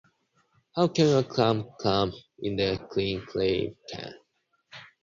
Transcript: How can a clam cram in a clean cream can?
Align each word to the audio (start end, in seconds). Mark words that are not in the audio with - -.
How 0.75 0.87
can 0.87 1.15
a 1.15 1.23
clam 1.23 1.63
cram 1.79 2.11
in 2.39 2.59
a 2.59 2.75
clean 2.89 3.21
cream 3.23 3.75
can? 3.87 4.15